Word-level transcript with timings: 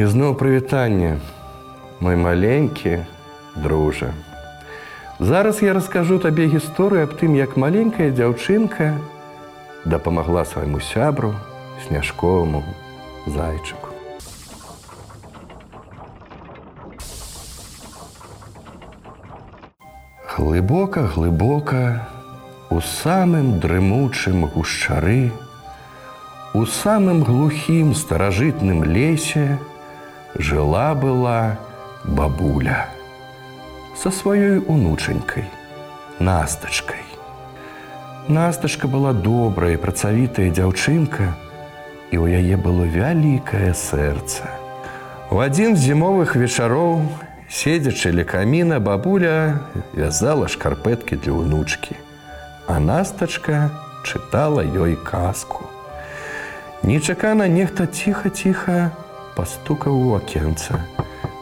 Ізноў 0.00 0.32
прывітанне, 0.40 1.18
мой 2.00 2.16
маленькі 2.16 3.04
дружа. 3.56 4.14
Зараз 5.20 5.60
я 5.62 5.74
раскажу 5.76 6.16
табе 6.18 6.46
гісторыю 6.48 7.04
аб 7.04 7.12
тым, 7.20 7.36
як 7.36 7.60
маленькая 7.60 8.08
дзяўчынка 8.08 8.96
дапамагла 9.84 10.48
свайму 10.48 10.80
сябру 10.80 11.34
сняжковаму 11.84 12.64
зайчыку. 13.26 13.92
Глыбока, 20.32 21.02
глыбока, 21.12 22.08
у 22.70 22.80
самым 22.80 23.60
дрымучым 23.60 24.46
гушчары, 24.48 25.28
у 26.54 26.64
самым 26.64 27.20
глухім 27.22 27.92
старажытным 27.94 28.82
лесе 28.84 29.60
жыла 30.38 30.94
была 30.94 31.58
бабуля 32.04 32.88
со 33.96 34.10
сваёй 34.10 34.64
унучанькай, 34.64 35.44
настачкай. 36.18 37.04
Настачка 38.28 38.88
была 38.88 39.12
добрая, 39.12 39.76
працавітая 39.76 40.48
дзяўчынка, 40.48 41.34
і 42.08 42.16
ў 42.16 42.40
яе 42.40 42.56
было 42.56 42.86
вялікае 42.86 43.74
сэрца. 43.74 44.48
У 45.28 45.42
адзін 45.42 45.76
з 45.76 45.90
зімовых 45.90 46.32
вечароў, 46.38 47.02
седзячы 47.50 48.14
ля 48.14 48.24
каміна, 48.24 48.80
бабуля 48.80 49.66
вязала 49.92 50.48
шкарпэткі 50.48 51.20
для 51.20 51.36
ўнучкі, 51.36 51.98
а 52.70 52.78
настачка 52.78 53.68
чытала 54.06 54.64
ёй 54.64 54.96
казку. 54.96 55.68
Нечакана 56.82 57.50
нехта 57.52 57.84
ціха-ціха 57.84 58.94
пастукаў 59.40 59.96
у 59.96 60.16
акенца. 60.20 60.84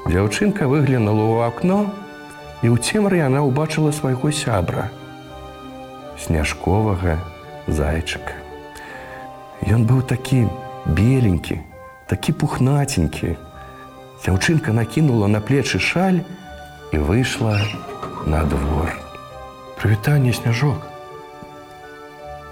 Дзяўчынка 0.06 0.70
выглянула 0.70 1.24
ў 1.26 1.36
акно, 1.50 1.78
і 2.62 2.70
ў 2.70 2.78
цемры 2.78 3.18
яна 3.18 3.42
ўбачыла 3.42 3.90
свайго 3.90 4.30
сябра, 4.30 4.86
сняжковага 6.14 7.18
зайчыка. 7.66 8.38
Ён 9.66 9.82
быў 9.90 10.06
такі 10.06 10.46
беленькі, 10.86 11.58
такі 12.06 12.38
пухнаценькі. 12.38 13.34
Дзяўчынка 14.22 14.70
накінула 14.78 15.26
на 15.26 15.42
плечы 15.42 15.82
шаль 15.82 16.22
і 16.94 17.02
выйшла 17.02 17.58
на 18.30 18.46
двор. 18.46 18.94
Прывітанне 19.82 20.30
сняжок. 20.30 20.86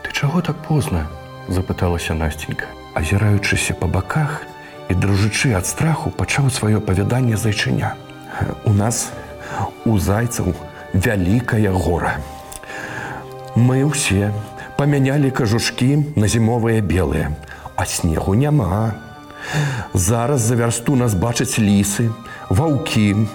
Ты 0.03 0.11
чаго 0.11 0.43
так 0.43 0.59
позна? 0.67 1.07
запыталася 1.47 2.19
Насценька, 2.19 2.67
азіраючыся 2.99 3.79
па 3.79 3.87
баках 3.87 4.43
і 4.89 4.95
дружычы 4.95 5.53
ад 5.59 5.67
страху 5.67 6.11
пачаў 6.11 6.51
сваё 6.51 6.81
павяданне 6.81 7.37
зайчыня. 7.37 7.95
У 8.65 8.73
нас 8.73 9.11
у 9.85 9.99
зайцаў 9.99 10.55
вялікая 10.93 11.73
гора. 11.73 12.19
Мы 13.57 13.83
ўсе 13.89 14.31
памянялі 14.77 15.33
кажушкі 15.33 16.15
на 16.17 16.29
зімовыя 16.29 16.85
белыя, 16.85 17.33
а 17.77 17.87
снегу 17.87 18.35
няма. 18.35 18.95
Зараз 19.95 20.41
за 20.41 20.55
вярсту 20.55 20.97
нас 20.97 21.15
бачаць 21.15 21.59
лісы, 21.59 22.13
ваўкі. 22.51 23.27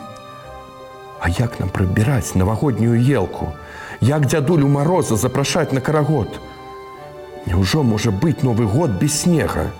А 1.21 1.29
як 1.29 1.59
нам 1.59 1.69
прыбіраць 1.69 2.35
навагоднюю 2.35 2.97
елку, 2.97 3.53
як 4.01 4.25
дзядулю 4.25 4.67
мароза 4.67 5.15
запрашаць 5.15 5.71
на 5.71 5.81
карагод? 5.81 6.39
Няўжо 7.45 7.83
можа 7.83 8.11
быць 8.11 8.41
новы 8.45 8.65
год 8.65 8.97
без 9.01 9.21
снега? 9.21 9.71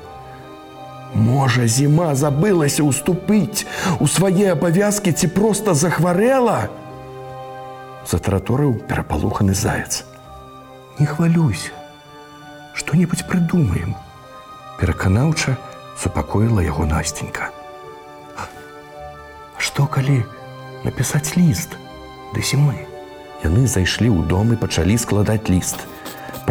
Можа, 1.13 1.67
зіма 1.67 2.15
забылася 2.15 2.87
ўступіць 2.87 3.67
у 3.99 4.07
свае 4.07 4.55
абавязкі 4.55 5.11
ці 5.11 5.27
проста 5.27 5.75
захварэла? 5.75 6.71
Затараторыў 8.07 8.79
перапалуханы 8.87 9.53
заяц. 9.53 10.07
Не 10.99 11.05
хвалюйся, 11.05 11.75
што-небудзь 12.73 13.27
прыдумаем. 13.27 13.95
Пераканаўча 14.79 15.57
супакоіла 15.99 16.63
яго 16.63 16.87
насценька. 16.87 17.51
Што 19.59 19.85
калі 19.85 20.23
напісаць 20.87 21.35
ліст 21.35 21.75
да 22.33 22.39
зімы? 22.39 22.87
Яны 23.43 23.67
зайшлі 23.67 24.09
ў 24.09 24.25
дом 24.31 24.55
і 24.55 24.61
пачалі 24.63 24.95
складаць 24.97 25.51
ліст. 25.51 25.83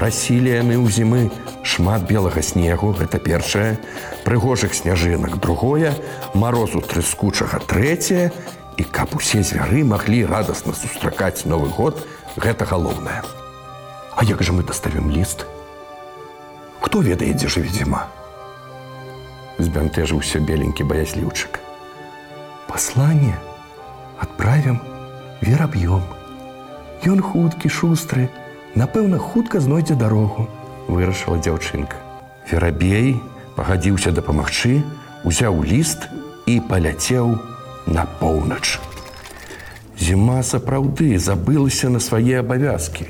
Прасілі 0.00 0.48
яны 0.48 0.80
ў 0.80 0.88
зімы 0.88 1.28
шмат 1.60 2.08
белага 2.08 2.40
снегу, 2.40 2.96
гэта 2.96 3.20
першае, 3.20 3.76
прыгожых 4.24 4.72
сняжынак, 4.72 5.36
другое, 5.44 5.92
марозу 6.32 6.80
трыскучага 6.80 7.60
трэцяе, 7.68 8.32
і 8.80 8.82
каб 8.88 9.12
усе 9.20 9.44
звяры 9.44 9.84
маглі 9.84 10.24
радасна 10.24 10.72
сустракаць 10.72 11.44
новы 11.44 11.68
год, 11.68 12.00
гэта 12.40 12.64
галоўнае. 12.64 13.20
А 14.16 14.24
як 14.24 14.40
жа 14.40 14.56
мы 14.56 14.64
даставім 14.64 15.12
ліст? 15.12 15.44
Хто 16.80 17.04
ведае, 17.04 17.36
дзе 17.36 17.52
жыве 17.52 17.68
зіма? 17.68 18.08
Збянтэжыўся 19.60 20.40
беленькі 20.40 20.88
баясліўчык. 20.88 21.60
Пасланне 22.72 23.36
адправім 24.16 24.80
вераб'ём. 25.44 26.00
Ён 27.04 27.20
хуткі 27.20 27.68
шустры, 27.68 28.32
напэўна, 28.74 29.18
хутка 29.18 29.60
знойдзе 29.60 29.94
дарогу, 29.94 30.48
вырашыла 30.88 31.38
дзяўчынка. 31.38 31.96
Верабей 32.50 33.20
пагадзіўся 33.56 34.10
дапамагчы, 34.12 34.82
узяў 35.24 35.62
ліст 35.64 36.08
і 36.46 36.60
паляцеў 36.68 37.38
на 37.86 38.06
поўнач. 38.20 38.78
Зіма 40.00 40.42
сапраўды 40.42 41.18
забылася 41.18 41.90
на 41.92 42.00
свае 42.00 42.40
абавязкі. 42.40 43.06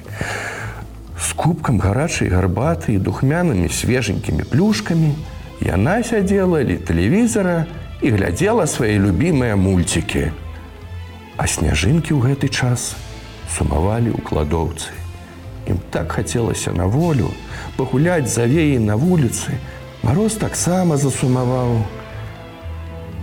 З 1.21 1.29
кубкам 1.39 1.79
гарачай 1.79 2.29
гарбаты 2.29 2.97
і 2.97 3.03
духмянымі 3.05 3.69
свеженькімі 3.69 4.49
плюшкамі 4.51 5.15
яна 5.61 6.01
сядзела 6.03 6.65
ля 6.65 6.77
тэлевізара 6.81 7.67
і 8.01 8.11
глядзела 8.17 8.67
свае 8.67 8.97
любімыя 8.99 9.57
мульцікі. 9.57 10.33
А 11.37 11.47
сняжынкі 11.47 12.17
ў 12.17 12.33
гэты 12.33 12.49
час 12.49 12.97
сумавалі 13.53 14.17
ў 14.17 14.21
кладоўцы. 14.25 14.91
Так 15.91 16.13
хацелася 16.13 16.73
на 16.73 16.87
волю 16.87 17.31
пагуляць 17.77 18.31
за 18.31 18.47
веі 18.47 18.79
на 18.79 18.97
вуліцы. 18.97 19.59
Мароз 20.03 20.39
таксама 20.39 20.97
засумаваў. 20.97 21.83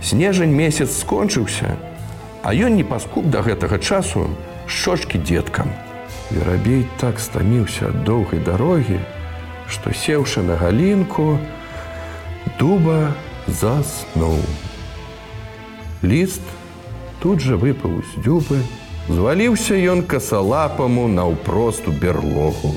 Снежань 0.02 0.54
месяц 0.54 1.00
скончыўся, 1.00 1.74
а 2.42 2.54
ён 2.54 2.76
не 2.76 2.84
паскуп 2.84 3.26
да 3.32 3.42
гэтага 3.42 3.78
часу 3.78 4.28
шчочкі 4.68 5.18
деткам. 5.18 5.72
Верабей 6.30 6.84
так 7.00 7.18
стаміўся 7.18 7.88
ад 7.88 8.04
доўгай 8.04 8.44
дарогі, 8.44 9.00
што 9.66 9.90
сеўшы 9.96 10.44
на 10.44 10.60
галінку, 10.60 11.38
дуба 12.60 13.14
заснуў. 13.48 14.38
Ліст 16.02 16.44
тут 17.20 17.40
жа 17.40 17.56
выпаў 17.56 18.04
з 18.04 18.22
дзюбы, 18.22 18.60
зваліўся 19.08 19.74
ён 19.74 20.02
касалапаму 20.04 21.08
наўпросту 21.08 21.92
берлогу. 21.92 22.74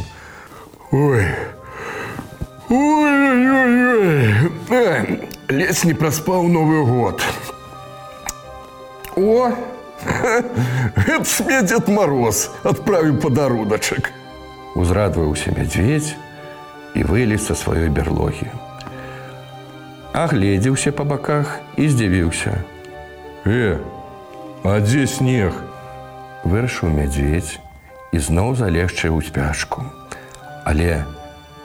Ой! 0.91 1.25
Ой-ой-ой! 2.69 4.33
Лес 5.49 5.83
не 5.83 5.93
праспаў 5.93 6.47
новы 6.47 6.83
год. 6.85 7.21
О! 9.15 9.51
Гэта 10.95 11.25
смедзед 11.25 11.87
мароз, 11.87 12.49
адправіў 12.63 13.21
падарудачак. 13.21 14.11
Узрадваўся 14.75 15.51
мядзведь 15.53 16.15
і 16.95 17.03
вылез 17.03 17.45
са 17.45 17.53
сваёй 17.59 17.89
берлогі. 17.91 18.47
Агледзеўся 20.15 20.91
па 20.91 21.03
баках 21.03 21.59
і 21.77 21.87
здзівіўся. 21.87 22.63
Э, 23.45 23.77
а 24.63 24.79
дзе 24.79 25.07
снег? 25.07 25.70
Вырашыў 26.43 26.89
мядзведь 26.89 27.59
і 28.11 28.17
зноў 28.17 28.55
залегчы 28.57 29.13
ў 29.13 29.21
спячку. 29.21 29.85
Але 30.65 31.05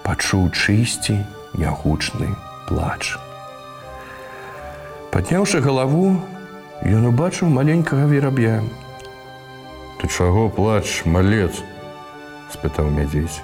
пачуў 0.05 0.52
чысці 0.52 1.17
нягучны 1.56 2.28
плач. 2.69 3.17
Падняўшы 5.12 5.64
галаву, 5.64 6.20
ён 6.84 7.08
убачыў 7.08 7.49
маленькага 7.49 8.05
вераб'я. 8.05 8.61
Ты 9.96 10.12
чаго 10.12 10.49
плач, 10.52 11.08
малец? 11.08 11.64
спытаў 12.52 12.93
мядзець. 12.93 13.40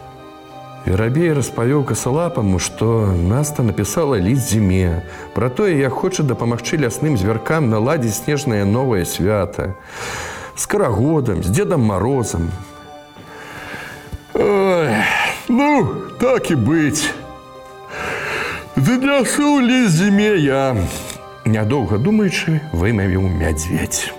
Верабей 0.84 1.30
распавёў 1.32 1.84
касалапаму, 1.86 2.58
што 2.58 3.06
наста 3.14 3.62
напісала 3.62 4.18
ліст 4.18 4.50
зіме, 4.50 5.02
пра 5.34 5.48
тое, 5.48 5.78
як 5.78 5.94
хоча 5.94 6.26
дапамагчы 6.26 6.76
лясным 6.82 7.16
звяркам 7.16 7.70
наладзіць 7.70 8.18
снежнае 8.18 8.64
новае 8.66 9.06
свята, 9.06 9.74
з 10.56 10.66
карагодам, 10.66 11.42
з 11.42 11.50
дзедам 11.50 11.82
марозам. 11.82 12.50
Ой, 14.34 14.88
ну, 15.48 15.86
так 16.20 16.50
і 16.50 16.56
быць. 16.56 17.10
Ды 18.76 18.98
нясу 18.98 19.60
ліст 19.60 20.00
зіме 20.00 20.34
я. 20.42 20.74
Нядоўга 21.44 21.98
думаючы, 21.98 22.60
вымавіў 22.72 23.28
мядзведь. 23.28 24.12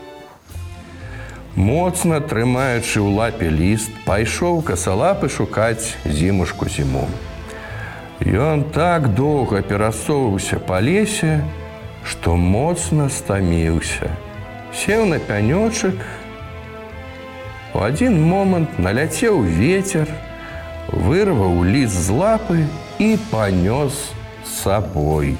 Моцна 1.55 2.17
трымаючы 2.17 2.97
ў 2.97 3.09
лапе 3.13 3.49
ліст, 3.49 3.91
пайшоў 4.05 4.61
касалапы 4.65 5.29
шукаць 5.29 5.93
зімушку 6.05 6.69
зіму. 6.69 7.05
Ён 8.23 8.63
так 8.73 9.13
доўга 9.13 9.61
перасоўваўся 9.61 10.57
па 10.57 10.79
лесе, 10.79 11.43
што 12.07 12.35
моцна 12.35 13.09
стаміўся. 13.09 14.09
Сеў 14.73 15.05
на 15.05 15.19
пянёчак. 15.19 16.22
У 17.73 17.81
адзін 17.81 18.19
момант 18.21 18.77
наляцеў 18.77 19.41
ветер, 19.41 20.05
вырваў 20.93 21.63
ліст 21.65 21.97
з 22.05 22.13
лапы 22.13 22.65
і 23.01 23.17
панёс 23.31 24.13
сабой. 24.45 25.33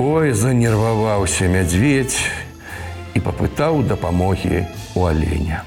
Ой, 0.00 0.32
занерваваўся 0.32 1.44
мядзведь 1.52 2.16
і 3.12 3.20
папытаў 3.20 3.84
дапамогі 3.84 4.64
у 4.96 5.04
аленя. 5.04 5.60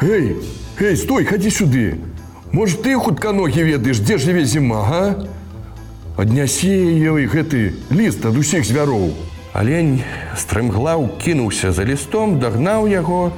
Эй, 0.00 0.40
эй, 0.80 0.96
стой, 0.96 1.28
хадзі 1.28 1.52
сюды. 1.52 2.00
Может, 2.50 2.80
ты 2.80 2.96
хутканогі 2.96 3.60
ведаеш, 3.68 4.00
дзе 4.00 4.16
жыве 4.16 4.48
зіма, 4.48 4.80
га? 4.88 5.04
Аднясе 6.16 6.72
ёй 7.04 7.28
гэты 7.28 7.76
ліст 7.92 8.24
ад 8.24 8.40
усіх 8.40 8.64
звяроў. 8.64 9.12
Алень 9.52 10.00
стрымглаў 10.40 11.20
кінуўся 11.20 11.68
за 11.76 11.84
лістом, 11.84 12.40
дагнаў 12.40 12.88
яго 12.88 13.28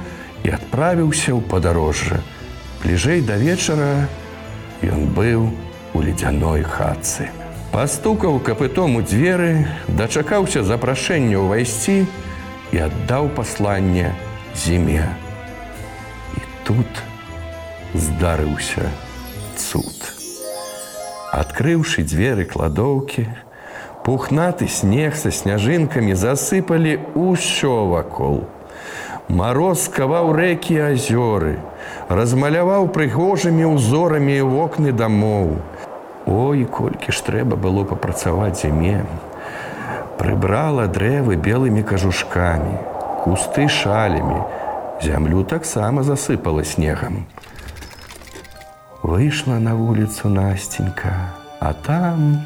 і 0.43 0.51
адправіўся 0.51 1.31
ў 1.31 1.41
падарожжа. 1.47 2.19
Бліжэй 2.83 3.23
да 3.23 3.39
вечара 3.39 4.07
ён 4.83 5.07
быў 5.15 5.47
у 5.95 6.01
ледзяной 6.03 6.67
хатцы. 6.67 7.31
Пастукаў 7.71 8.37
капытом 8.43 8.99
у 8.99 9.01
дзверы, 9.01 9.65
дачакаўся 9.87 10.61
запрашэння 10.61 11.39
ўвайсці 11.41 12.05
і 12.75 12.77
аддаў 12.85 13.31
пасланне 13.33 14.13
зіме. 14.53 15.07
І 16.37 16.41
тут 16.67 17.01
здарыўся 17.95 18.91
цуд. 19.57 19.97
Адкрыўшы 21.33 22.05
дзверы 22.05 22.45
кладоўкі, 22.45 23.25
пухнаты 24.05 24.67
снег 24.67 25.17
са 25.17 25.31
сняжынкамі 25.33 26.13
засыпалі 26.13 26.99
ўсё 27.17 27.89
вакол. 27.89 28.45
Мароз 29.29 29.87
каваў 29.87 30.33
рэкі 30.35 30.75
азёры, 30.91 31.55
размаляваў 32.11 32.89
прыгожымі 32.91 33.71
ўзорамі 33.71 34.41
вокны 34.43 34.91
дамоў. 34.91 35.63
Ой, 36.27 36.65
колькі 36.67 37.15
ж 37.15 37.23
трэба 37.23 37.55
было 37.55 37.83
папрацаваць 37.87 38.59
зіме. 38.63 39.05
Прыбрала 40.19 40.87
дрэвы 40.87 41.39
белымі 41.39 41.83
кажушкамі, 41.87 42.75
кусты 43.23 43.67
шалямі, 43.71 44.43
зямлю 45.01 45.43
таксама 45.43 46.03
засыпала 46.03 46.63
снегам. 46.63 47.25
Выйшла 49.03 49.59
на 49.59 49.75
вуліцу 49.75 50.29
Насценька, 50.29 51.31
а 51.59 51.73
там 51.73 52.43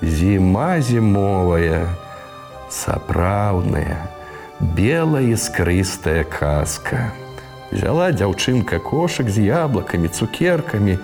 зіма 0.00 0.80
зімовая, 0.80 1.88
сапраўдная, 2.68 3.96
белая 4.60 5.34
іскрыстая 5.34 6.24
казка. 6.24 7.12
Взяла 7.70 8.08
дзяўчынка 8.12 8.78
кошак 8.80 9.28
з 9.28 9.44
яблакамі, 9.52 10.08
цукеркамі 10.08 10.98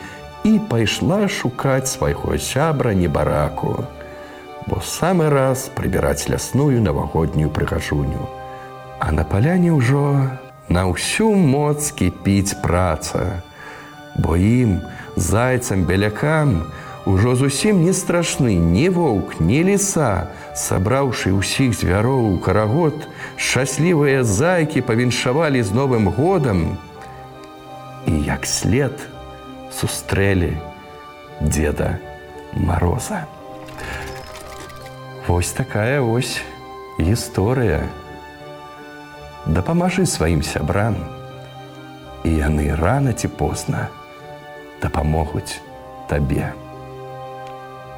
і 0.44 0.52
пайшла 0.70 1.28
шукаць 1.28 1.93
свайго 1.93 2.38
сябра 2.38 2.94
небараку, 2.94 3.84
бо 4.66 4.81
самы 4.81 5.28
раз 5.28 5.69
прыбіраць 5.75 6.31
лясную 6.31 6.81
навагоднюю 6.81 7.50
прыгажуню. 7.50 8.31
А 8.99 9.12
на 9.12 9.25
паляне 9.25 9.75
ўжо 9.75 10.31
на 10.69 10.87
ўсю 10.88 11.34
моц 11.34 11.93
кіпіць 11.93 12.56
праца, 12.62 13.43
бо 14.16 14.38
ім 14.38 14.81
зайцам 15.16 15.84
бялякам 15.84 16.72
ужо 17.06 17.34
зусім 17.37 17.84
не 17.84 17.93
страшны 17.93 18.54
ні 18.54 18.88
воўк, 18.88 19.40
ні 19.40 19.62
ліса, 19.66 20.31
сабраўшы 20.54 21.34
ўсіх 21.34 21.75
звяроў 21.75 22.34
у 22.34 22.38
карагод, 22.38 22.94
шчаслівыя 23.37 24.22
зайкі 24.22 24.87
павіншавалі 24.87 25.62
з 25.62 25.70
новым 25.75 26.08
годам 26.08 26.78
і 28.06 28.14
як 28.22 28.46
след 28.46 28.94
сустрэлі 29.75 30.54
деда 31.40 31.99
мороза. 32.54 33.26
Вось 35.26 35.50
такая 35.50 36.02
ось 36.02 36.43
гісторыя, 36.98 37.82
дапамажы 39.46 40.06
сваім 40.06 40.43
сябрам 40.43 40.94
і 42.22 42.31
яны 42.31 42.70
рана 42.78 43.10
ці 43.10 43.26
позна 43.26 43.88
дапамогуць 44.82 45.58
табе 46.06 46.55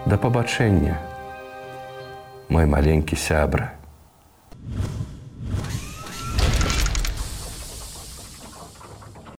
да 0.07 0.19
пабачэння 0.21 0.99
мой 2.49 2.67
маленькі 2.67 3.17
сябра 3.17 3.73